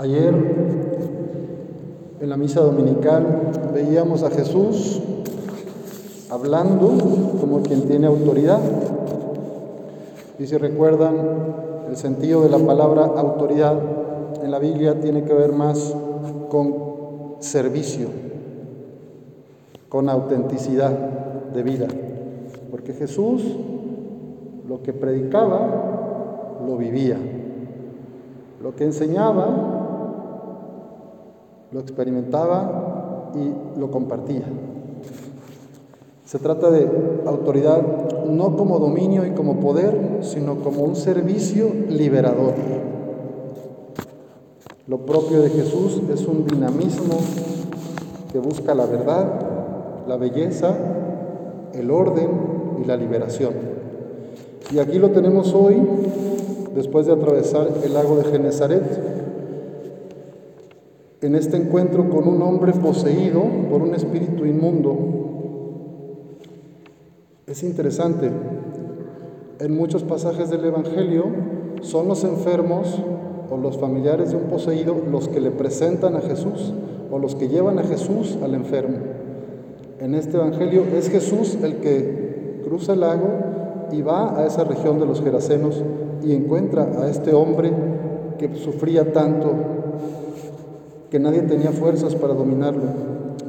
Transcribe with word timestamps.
Ayer 0.00 0.34
en 2.20 2.30
la 2.30 2.38
misa 2.38 2.62
dominical 2.62 3.50
veíamos 3.74 4.22
a 4.22 4.30
Jesús 4.30 4.98
hablando 6.30 6.88
como 7.38 7.60
quien 7.60 7.82
tiene 7.82 8.06
autoridad. 8.06 8.60
Y 10.38 10.46
si 10.46 10.56
recuerdan, 10.56 11.16
el 11.86 11.98
sentido 11.98 12.42
de 12.42 12.48
la 12.48 12.56
palabra 12.56 13.04
autoridad 13.14 13.78
en 14.42 14.50
la 14.50 14.58
Biblia 14.58 14.98
tiene 14.98 15.24
que 15.24 15.34
ver 15.34 15.52
más 15.52 15.94
con 16.48 17.34
servicio, 17.40 18.08
con 19.90 20.08
autenticidad 20.08 20.92
de 21.52 21.62
vida. 21.62 21.88
Porque 22.70 22.94
Jesús 22.94 23.42
lo 24.66 24.82
que 24.82 24.94
predicaba, 24.94 26.58
lo 26.66 26.78
vivía. 26.78 27.18
Lo 28.62 28.74
que 28.74 28.84
enseñaba, 28.84 29.89
lo 31.72 31.80
experimentaba 31.80 33.30
y 33.34 33.78
lo 33.78 33.90
compartía. 33.90 34.42
Se 36.24 36.38
trata 36.38 36.70
de 36.70 36.88
autoridad 37.26 37.82
no 38.28 38.56
como 38.56 38.78
dominio 38.78 39.26
y 39.26 39.30
como 39.32 39.58
poder, 39.60 40.20
sino 40.22 40.56
como 40.56 40.82
un 40.82 40.94
servicio 40.94 41.70
liberador. 41.88 42.54
Lo 44.86 44.98
propio 44.98 45.42
de 45.42 45.50
Jesús 45.50 46.00
es 46.12 46.26
un 46.26 46.46
dinamismo 46.46 47.16
que 48.32 48.38
busca 48.38 48.74
la 48.74 48.86
verdad, 48.86 50.04
la 50.06 50.16
belleza, 50.16 50.74
el 51.74 51.90
orden 51.90 52.30
y 52.82 52.86
la 52.86 52.96
liberación. 52.96 53.54
Y 54.72 54.78
aquí 54.78 54.98
lo 54.98 55.10
tenemos 55.10 55.52
hoy, 55.54 55.76
después 56.74 57.06
de 57.06 57.12
atravesar 57.12 57.68
el 57.84 57.94
lago 57.94 58.16
de 58.16 58.24
Genezaret, 58.24 59.19
en 61.22 61.34
este 61.34 61.56
encuentro 61.56 62.08
con 62.08 62.26
un 62.26 62.40
hombre 62.42 62.72
poseído 62.72 63.42
por 63.70 63.82
un 63.82 63.94
espíritu 63.94 64.46
inmundo. 64.46 64.96
Es 67.46 67.62
interesante, 67.62 68.30
en 69.58 69.76
muchos 69.76 70.02
pasajes 70.02 70.48
del 70.48 70.64
Evangelio 70.64 71.24
son 71.82 72.08
los 72.08 72.24
enfermos 72.24 73.02
o 73.50 73.56
los 73.58 73.76
familiares 73.76 74.30
de 74.30 74.36
un 74.36 74.44
poseído 74.44 74.96
los 75.10 75.28
que 75.28 75.40
le 75.40 75.50
presentan 75.50 76.16
a 76.16 76.20
Jesús 76.20 76.72
o 77.10 77.18
los 77.18 77.34
que 77.34 77.48
llevan 77.48 77.78
a 77.78 77.82
Jesús 77.82 78.38
al 78.42 78.54
enfermo. 78.54 78.96
En 79.98 80.14
este 80.14 80.38
Evangelio 80.38 80.84
es 80.96 81.10
Jesús 81.10 81.58
el 81.62 81.76
que 81.76 82.62
cruza 82.64 82.94
el 82.94 83.00
lago 83.00 83.28
y 83.92 84.00
va 84.00 84.38
a 84.38 84.46
esa 84.46 84.64
región 84.64 84.98
de 84.98 85.06
los 85.06 85.20
Gerasenos 85.20 85.82
y 86.22 86.32
encuentra 86.32 86.84
a 86.84 87.10
este 87.10 87.34
hombre 87.34 87.72
que 88.38 88.54
sufría 88.54 89.12
tanto 89.12 89.52
que 91.10 91.18
nadie 91.18 91.42
tenía 91.42 91.72
fuerzas 91.72 92.14
para 92.14 92.34
dominarlo, 92.34 92.82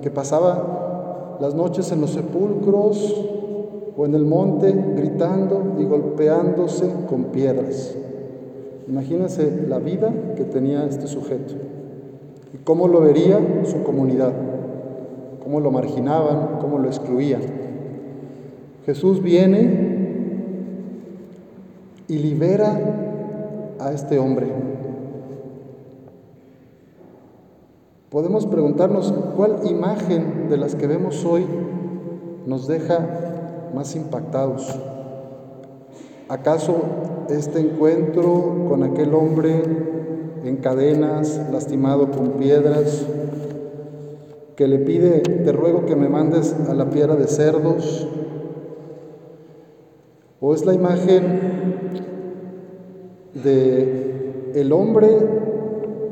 que 0.00 0.10
pasaba 0.10 1.36
las 1.40 1.54
noches 1.54 1.92
en 1.92 2.00
los 2.00 2.10
sepulcros 2.10 3.14
o 3.96 4.06
en 4.06 4.14
el 4.14 4.24
monte 4.24 4.74
gritando 4.96 5.74
y 5.78 5.84
golpeándose 5.84 6.90
con 7.08 7.24
piedras. 7.24 7.94
Imagínense 8.88 9.66
la 9.68 9.78
vida 9.78 10.12
que 10.36 10.44
tenía 10.44 10.86
este 10.86 11.06
sujeto 11.06 11.54
y 12.54 12.58
cómo 12.58 12.88
lo 12.88 13.00
vería 13.00 13.38
su 13.64 13.82
comunidad, 13.82 14.32
cómo 15.42 15.60
lo 15.60 15.70
marginaban, 15.70 16.58
cómo 16.60 16.78
lo 16.78 16.88
excluían. 16.88 17.42
Jesús 18.86 19.22
viene 19.22 19.92
y 22.08 22.18
libera 22.18 23.76
a 23.78 23.92
este 23.92 24.18
hombre 24.18 24.46
Podemos 28.12 28.44
preguntarnos 28.44 29.10
cuál 29.34 29.60
imagen 29.64 30.50
de 30.50 30.58
las 30.58 30.74
que 30.74 30.86
vemos 30.86 31.24
hoy 31.24 31.46
nos 32.44 32.66
deja 32.66 33.70
más 33.74 33.96
impactados. 33.96 34.78
¿Acaso 36.28 36.76
este 37.30 37.60
encuentro 37.60 38.66
con 38.68 38.82
aquel 38.82 39.14
hombre 39.14 39.62
en 40.44 40.56
cadenas, 40.58 41.40
lastimado 41.50 42.10
con 42.10 42.32
piedras, 42.32 43.06
que 44.56 44.68
le 44.68 44.80
pide, 44.80 45.20
te 45.20 45.50
ruego 45.50 45.86
que 45.86 45.96
me 45.96 46.10
mandes 46.10 46.54
a 46.68 46.74
la 46.74 46.90
piedra 46.90 47.16
de 47.16 47.28
cerdos? 47.28 48.06
¿O 50.38 50.52
es 50.52 50.66
la 50.66 50.74
imagen 50.74 51.40
de 53.42 54.52
el 54.54 54.70
hombre 54.70 55.51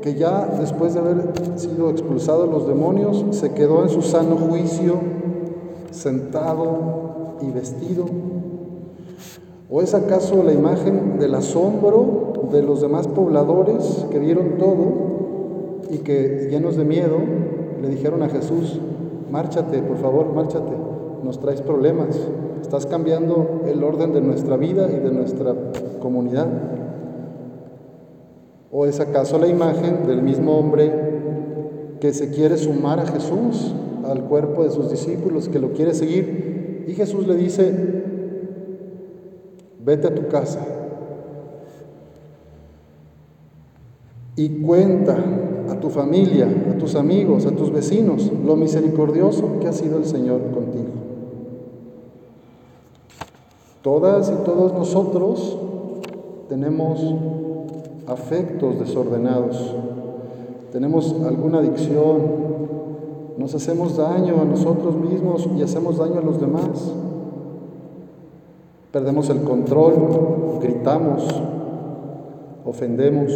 que 0.03 0.15
ya 0.15 0.47
después 0.59 0.95
de 0.95 1.01
haber 1.01 1.33
sido 1.57 1.91
expulsado 1.91 2.47
los 2.47 2.67
demonios, 2.67 3.25
se 3.31 3.53
quedó 3.53 3.83
en 3.83 3.91
su 3.91 4.03
sano 4.03 4.37
juicio, 4.37 4.95
sentado 5.91 7.37
y 7.43 7.51
vestido? 7.51 8.07
¿O 9.69 9.83
es 9.83 9.95
acaso 9.95 10.43
la 10.43 10.53
imagen 10.53 11.19
del 11.19 11.35
asombro 11.35 12.49
de 12.51 12.63
los 12.63 12.81
demás 12.81 13.07
pobladores 13.07 14.07
que 14.11 14.19
vieron 14.19 14.59
todo 14.59 15.85
y 15.91 15.99
que 15.99 16.49
llenos 16.51 16.77
de 16.77 16.85
miedo 16.85 17.19
le 17.81 17.89
dijeron 17.89 18.23
a 18.23 18.29
Jesús, 18.29 18.81
márchate, 19.31 19.83
por 19.83 19.99
favor, 19.99 20.33
márchate, 20.35 20.73
nos 21.23 21.39
traes 21.39 21.63
problemas, 21.63 22.19
estás 22.61 22.87
cambiando 22.87 23.63
el 23.67 23.85
orden 23.85 24.13
de 24.13 24.21
nuestra 24.21 24.57
vida 24.57 24.91
y 24.91 24.99
de 24.99 25.13
nuestra 25.13 25.55
comunidad? 26.01 26.49
¿O 28.73 28.87
es 28.87 29.01
acaso 29.01 29.39
la 29.39 29.49
imagen 29.49 30.07
del 30.07 30.23
mismo 30.23 30.59
hombre 30.59 30.93
que 32.01 32.13
se 32.13 32.31
quiere 32.31 32.57
sumar 32.57 33.01
a 33.01 33.07
Jesús, 33.07 33.75
al 34.05 34.25
cuerpo 34.25 34.63
de 34.65 34.71
sus 34.71 34.91
discípulos, 34.91 35.49
que 35.49 35.59
lo 35.59 35.73
quiere 35.73 35.93
seguir? 35.93 36.85
Y 36.87 36.93
Jesús 36.95 37.27
le 37.27 37.37
dice, 37.37 37.73
vete 39.85 40.07
a 40.07 40.15
tu 40.15 40.29
casa 40.29 40.61
y 44.37 44.49
cuenta 44.63 45.19
a 45.69 45.79
tu 45.81 45.91
familia, 45.91 46.49
a 46.71 46.79
tus 46.79 46.95
amigos, 46.95 47.47
a 47.47 47.51
tus 47.51 47.73
vecinos, 47.73 48.31
lo 48.45 48.57
misericordioso 48.57 49.59
que 49.61 49.69
ha 49.69 49.73
sido 49.73 49.99
el 49.99 50.05
Señor 50.05 50.41
contigo. 50.53 50.89
Todas 53.83 54.31
y 54.31 54.45
todos 54.45 54.73
nosotros 54.73 55.59
tenemos 56.49 57.01
afectos 58.11 58.79
desordenados, 58.79 59.75
tenemos 60.73 61.15
alguna 61.25 61.59
adicción, 61.59 62.51
nos 63.39 63.55
hacemos 63.55 63.97
daño 63.97 64.41
a 64.41 64.45
nosotros 64.45 64.97
mismos 64.97 65.49
y 65.57 65.63
hacemos 65.63 65.99
daño 65.99 66.19
a 66.19 66.23
los 66.23 66.41
demás. 66.41 66.93
Perdemos 68.93 69.31
el 69.31 69.43
control, 69.43 70.59
gritamos, 70.61 71.27
ofendemos. 72.65 73.33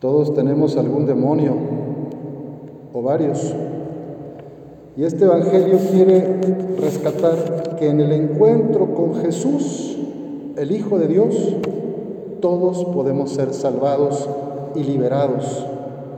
Todos 0.00 0.34
tenemos 0.34 0.76
algún 0.76 1.06
demonio 1.06 1.54
o 2.92 3.02
varios. 3.02 3.54
Y 4.96 5.04
este 5.04 5.24
Evangelio 5.24 5.78
quiere 5.90 6.40
rescatar 6.78 7.76
que 7.78 7.88
en 7.88 8.00
el 8.00 8.12
encuentro 8.12 8.94
con 8.94 9.14
Jesús, 9.16 9.98
el 10.56 10.72
Hijo 10.72 10.98
de 10.98 11.08
Dios, 11.08 11.56
todos 12.42 12.84
podemos 12.86 13.30
ser 13.30 13.54
salvados 13.54 14.28
y 14.74 14.82
liberados 14.82 15.64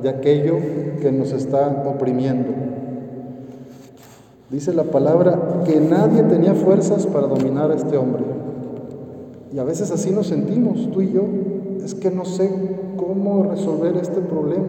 de 0.03 0.09
aquello 0.09 0.57
que 1.01 1.12
nos 1.12 1.33
está 1.33 1.85
oprimiendo. 1.87 2.51
Dice 4.51 4.73
la 4.73 4.85
palabra 4.85 5.62
que 5.65 5.79
nadie 5.81 6.23
tenía 6.23 6.55
fuerzas 6.55 7.07
para 7.07 7.27
dominar 7.27 7.71
a 7.71 7.75
este 7.75 7.97
hombre. 7.99 8.25
Y 9.53 9.59
a 9.59 9.65
veces 9.65 9.91
así 9.91 10.11
nos 10.11 10.29
sentimos, 10.29 10.91
tú 10.91 11.03
y 11.03 11.12
yo. 11.12 11.23
Es 11.85 11.95
que 11.95 12.11
no 12.11 12.25
sé 12.25 12.51
cómo 12.97 13.44
resolver 13.44 13.97
este 13.97 14.20
problema. 14.20 14.65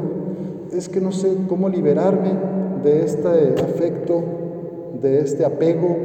Es 0.73 0.89
que 0.89 0.99
no 0.99 1.11
sé 1.11 1.37
cómo 1.47 1.69
liberarme 1.69 2.33
de 2.83 3.03
este 3.03 3.55
afecto, 3.63 4.23
de 5.01 5.21
este 5.21 5.45
apego, 5.45 5.95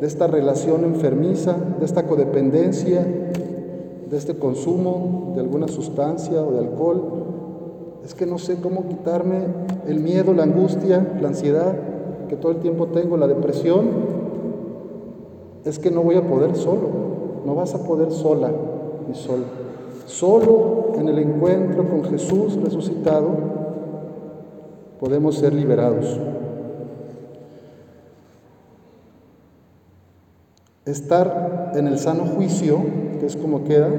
de 0.00 0.06
esta 0.06 0.26
relación 0.26 0.84
enfermiza, 0.84 1.54
de 1.78 1.84
esta 1.84 2.06
codependencia, 2.06 3.06
de 4.10 4.16
este 4.16 4.36
consumo 4.36 5.32
de 5.34 5.40
alguna 5.40 5.68
sustancia 5.68 6.42
o 6.42 6.50
de 6.52 6.58
alcohol. 6.58 7.02
Es 8.04 8.14
que 8.14 8.26
no 8.26 8.38
sé 8.38 8.60
cómo 8.60 8.88
quitarme 8.88 9.44
el 9.86 10.00
miedo, 10.00 10.34
la 10.34 10.42
angustia, 10.42 11.16
la 11.20 11.28
ansiedad 11.28 11.74
que 12.28 12.36
todo 12.36 12.52
el 12.52 12.58
tiempo 12.58 12.88
tengo, 12.88 13.16
la 13.16 13.28
depresión. 13.28 13.88
Es 15.64 15.78
que 15.78 15.90
no 15.90 16.02
voy 16.02 16.16
a 16.16 16.26
poder 16.26 16.56
solo, 16.56 16.88
no 17.46 17.54
vas 17.54 17.74
a 17.74 17.84
poder 17.84 18.10
sola 18.10 18.50
ni 19.08 19.14
solo. 19.14 19.44
Solo 20.06 20.92
en 20.96 21.08
el 21.08 21.18
encuentro 21.18 21.88
con 21.88 22.04
Jesús 22.04 22.56
resucitado 22.60 23.28
podemos 24.98 25.36
ser 25.36 25.52
liberados. 25.52 26.18
Estar 30.84 31.72
en 31.76 31.86
el 31.86 31.98
sano 31.98 32.24
juicio 32.24 33.09
que 33.20 33.26
es 33.26 33.36
como 33.36 33.64
queda, 33.64 33.90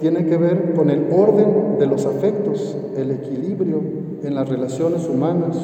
tiene 0.00 0.26
que 0.26 0.36
ver 0.36 0.74
con 0.74 0.90
el 0.90 1.08
orden 1.12 1.78
de 1.78 1.86
los 1.86 2.04
afectos, 2.04 2.76
el 2.96 3.10
equilibrio 3.10 3.80
en 4.22 4.34
las 4.34 4.48
relaciones 4.48 5.08
humanas, 5.08 5.56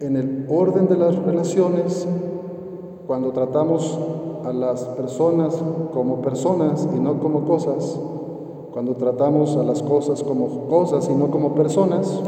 en 0.00 0.16
el 0.16 0.46
orden 0.48 0.88
de 0.88 0.96
las 0.96 1.16
relaciones, 1.16 2.06
cuando 3.06 3.32
tratamos 3.32 3.98
a 4.44 4.52
las 4.52 4.84
personas 4.84 5.60
como 5.92 6.22
personas 6.22 6.88
y 6.96 7.00
no 7.00 7.18
como 7.18 7.44
cosas, 7.44 7.98
cuando 8.72 8.94
tratamos 8.94 9.56
a 9.56 9.64
las 9.64 9.82
cosas 9.82 10.22
como 10.22 10.68
cosas 10.68 11.10
y 11.10 11.14
no 11.14 11.30
como 11.30 11.54
personas, 11.54 12.22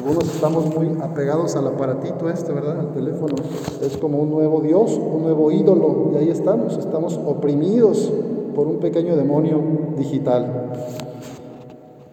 algunos 0.00 0.34
estamos 0.34 0.74
muy 0.74 0.96
apegados 1.02 1.56
al 1.56 1.66
aparatito 1.66 2.30
este, 2.30 2.52
¿verdad? 2.52 2.80
Al 2.80 2.92
teléfono. 2.94 3.34
Es 3.82 3.98
como 3.98 4.18
un 4.18 4.30
nuevo 4.30 4.62
Dios, 4.62 4.92
un 4.92 5.24
nuevo 5.24 5.50
ídolo. 5.50 6.12
Y 6.14 6.16
ahí 6.16 6.30
estamos, 6.30 6.78
estamos 6.78 7.20
oprimidos 7.22 8.10
por 8.54 8.66
un 8.66 8.78
pequeño 8.78 9.14
demonio 9.14 9.60
digital. 9.98 10.70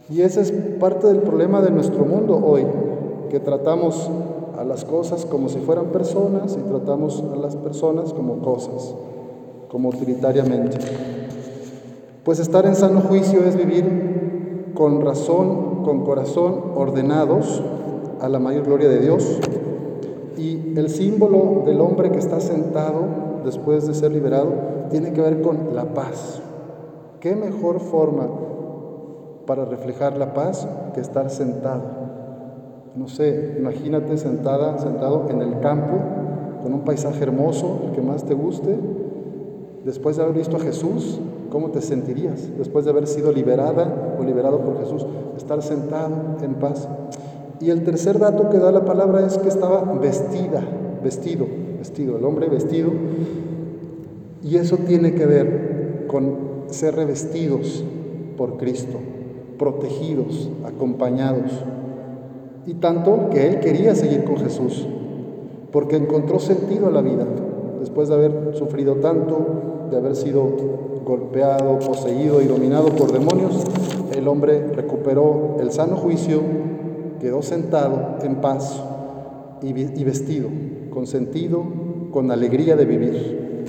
Y 0.10 0.20
ese 0.20 0.42
es 0.42 0.52
parte 0.82 1.08
del 1.08 1.20
problema 1.20 1.62
de 1.62 1.72
nuestro 1.72 2.04
mundo 2.04 2.38
hoy, 2.46 2.66
que 3.30 3.40
tratamos 3.40 4.10
a 4.58 4.66
las 4.66 4.84
cosas 4.84 5.26
como 5.26 5.48
si 5.48 5.60
fueran 5.60 5.86
personas 5.86 6.58
y 6.60 6.70
tratamos 6.70 7.24
a 7.32 7.38
las 7.38 7.56
personas 7.56 8.12
como 8.12 8.40
cosas, 8.40 8.96
como 9.72 9.90
utilitariamente. 9.90 10.78
Pues 12.26 12.40
estar 12.40 12.66
en 12.66 12.76
sano 12.76 13.00
juicio 13.00 13.46
es 13.46 13.56
vivir 13.56 14.74
con 14.76 15.00
razón, 15.00 15.84
con 15.86 16.04
corazón 16.04 16.74
ordenados 16.76 17.62
a 18.22 18.30
la 18.30 18.40
mayor 18.40 18.66
gloria 18.66 18.90
de 18.90 19.00
Dios. 19.00 19.40
Y 20.38 20.78
el 20.78 20.90
símbolo 20.90 21.64
del 21.66 21.82
hombre 21.82 22.12
que 22.12 22.20
está 22.20 22.40
sentado 22.40 23.06
después 23.44 23.88
de 23.88 23.94
ser 23.94 24.12
liberado 24.12 24.54
tiene 24.90 25.14
que 25.14 25.22
ver 25.22 25.42
con 25.42 25.76
la 25.76 25.94
paz. 25.94 26.42
¿Qué 27.20 27.36
mejor 27.36 27.80
forma 27.80 28.28
para 29.46 29.66
reflejar 29.66 30.18
la 30.18 30.34
paz 30.34 30.68
que 30.94 31.02
estar 31.02 31.30
sentado? 31.30 31.84
No 32.96 33.08
sé, 33.08 33.56
imagínate 33.58 34.18
sentada, 34.18 34.80
sentado 34.80 35.28
en 35.30 35.42
el 35.42 35.60
campo, 35.60 35.98
con 36.64 36.74
un 36.74 36.82
paisaje 36.82 37.24
hermoso, 37.24 37.82
el 37.86 37.92
que 37.92 38.02
más 38.02 38.24
te 38.24 38.34
guste, 38.34 38.76
después 39.86 40.18
de 40.18 40.24
haber 40.24 40.36
visto 40.36 40.58
a 40.58 40.60
Jesús, 40.60 41.20
¿cómo 41.52 41.70
te 41.70 41.82
sentirías? 41.82 42.50
Después 42.58 42.86
de 42.86 42.92
haber 42.92 43.08
sido 43.08 43.32
liberada 43.32 44.16
o 44.20 44.24
liberado 44.24 44.60
por 44.62 44.80
Jesús, 44.80 45.06
estar 45.38 45.62
sentado 45.62 46.16
en 46.42 46.56
paz. 46.56 46.88
Y 47.60 47.72
el 47.72 47.84
tercer 47.84 48.20
dato 48.20 48.50
que 48.50 48.60
da 48.60 48.72
la 48.72 48.86
palabra 48.86 49.26
es 49.26 49.38
que 49.38 49.50
estaba 49.50 49.82
vestida, 50.00 50.62
vestido, 51.04 51.48
vestido, 51.80 52.18
el 52.18 52.26
hombre 52.26 52.50
vestido. 52.50 52.92
Y 54.44 54.58
eso 54.58 54.78
tiene 54.78 55.16
que 55.16 55.26
ver 55.26 56.06
con 56.08 56.36
ser 56.68 56.96
revestidos 56.96 57.84
por 58.38 58.58
Cristo, 58.58 59.00
protegidos, 59.58 60.50
acompañados. 60.66 61.52
Y 62.66 62.76
tanto 62.76 63.30
que 63.32 63.48
él 63.48 63.60
quería 63.60 63.96
seguir 63.96 64.24
con 64.24 64.38
Jesús, 64.38 64.88
porque 65.72 65.96
encontró 65.96 66.40
sentido 66.40 66.88
a 66.88 66.92
la 66.92 67.02
vida, 67.02 67.26
después 67.80 68.10
de 68.10 68.16
haber 68.16 68.56
sufrido 68.56 68.96
tanto, 68.96 69.88
de 69.90 69.98
haber 69.98 70.16
sido 70.16 70.44
golpeado, 71.06 71.80
poseído 71.80 72.42
y 72.42 72.46
dominado 72.46 72.90
por 72.90 73.12
demonios, 73.12 73.64
el 74.16 74.28
hombre 74.28 74.68
recuperó 74.74 75.56
el 75.60 75.72
sano 75.72 75.96
juicio, 75.96 76.42
quedó 77.20 77.42
sentado 77.42 78.18
en 78.22 78.36
paz 78.36 78.82
y, 79.62 80.04
vestido, 80.04 80.50
con 80.92 81.08
sentido, 81.08 81.64
con 82.12 82.32
alegría 82.32 82.76
de 82.76 82.86
vivir. 82.86 83.66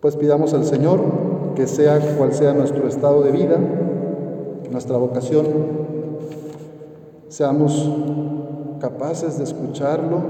Pues 0.00 0.16
pidamos 0.16 0.54
al 0.54 0.64
Señor 0.64 1.00
que 1.54 1.66
sea 1.66 2.00
cual 2.16 2.32
sea 2.32 2.54
nuestro 2.54 2.88
estado 2.88 3.22
de 3.22 3.30
vida, 3.30 3.58
nuestra 4.70 4.96
vocación, 4.96 5.46
seamos 7.28 7.90
capaces 8.80 9.38
de 9.38 9.44
escucharlo, 9.44 10.20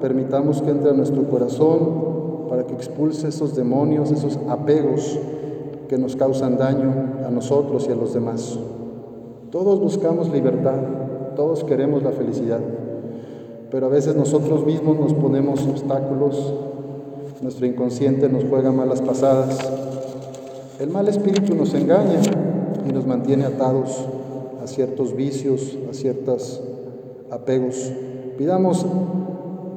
permitamos 0.00 0.62
que 0.62 0.70
entre 0.70 0.90
a 0.90 0.94
nuestro 0.94 1.22
corazón 1.28 2.48
para 2.48 2.66
que 2.66 2.74
expulse 2.74 3.28
esos 3.28 3.54
demonios, 3.54 4.10
esos 4.10 4.38
apegos 4.48 5.18
que 5.88 5.98
nos 5.98 6.16
causan 6.16 6.56
daño 6.56 6.92
a 7.26 7.30
nosotros 7.30 7.86
y 7.88 7.92
a 7.92 7.96
los 7.96 8.14
demás. 8.14 8.58
Todos 9.54 9.78
buscamos 9.78 10.32
libertad, 10.32 10.80
todos 11.36 11.62
queremos 11.62 12.02
la 12.02 12.10
felicidad, 12.10 12.58
pero 13.70 13.86
a 13.86 13.88
veces 13.88 14.16
nosotros 14.16 14.66
mismos 14.66 14.98
nos 14.98 15.14
ponemos 15.14 15.64
obstáculos, 15.64 16.52
nuestro 17.40 17.64
inconsciente 17.64 18.28
nos 18.28 18.42
juega 18.46 18.72
malas 18.72 19.00
pasadas, 19.00 19.56
el 20.80 20.90
mal 20.90 21.06
espíritu 21.06 21.54
nos 21.54 21.72
engaña 21.72 22.20
y 22.84 22.92
nos 22.92 23.06
mantiene 23.06 23.44
atados 23.44 24.04
a 24.60 24.66
ciertos 24.66 25.14
vicios, 25.14 25.78
a 25.88 25.94
ciertos 25.94 26.60
apegos. 27.30 27.92
Pidamos 28.36 28.84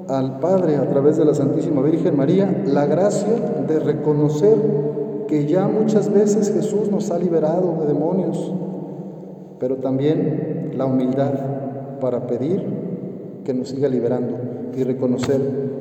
al 0.07 0.39
Padre 0.39 0.77
a 0.77 0.89
través 0.89 1.17
de 1.17 1.25
la 1.25 1.35
Santísima 1.35 1.83
Virgen 1.83 2.17
María 2.17 2.63
la 2.65 2.87
gracia 2.87 3.63
de 3.67 3.77
reconocer 3.77 4.57
que 5.27 5.45
ya 5.45 5.67
muchas 5.67 6.11
veces 6.11 6.51
Jesús 6.51 6.89
nos 6.89 7.11
ha 7.11 7.19
liberado 7.19 7.77
de 7.81 7.85
demonios, 7.85 8.53
pero 9.59 9.77
también 9.77 10.71
la 10.75 10.85
humildad 10.85 11.33
para 11.99 12.27
pedir 12.27 12.63
que 13.43 13.53
nos 13.53 13.69
siga 13.69 13.87
liberando 13.87 14.35
y 14.75 14.83
reconocer 14.83 15.39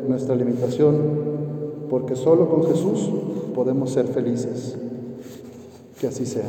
nuestra 0.08 0.34
limitación, 0.34 0.96
porque 1.90 2.16
solo 2.16 2.48
con 2.48 2.64
Jesús 2.64 3.10
podemos 3.54 3.90
ser 3.90 4.06
felices. 4.06 4.76
Que 6.00 6.08
así 6.08 6.26
sea. 6.26 6.44